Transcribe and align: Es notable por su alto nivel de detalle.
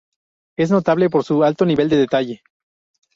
Es 0.57 0.71
notable 0.71 1.11
por 1.11 1.23
su 1.23 1.43
alto 1.43 1.63
nivel 1.63 1.87
de 1.87 1.97
detalle. 1.97 2.41